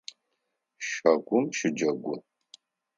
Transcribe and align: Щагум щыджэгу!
Щагум 0.87 1.45
щыджэгу! 1.57 2.15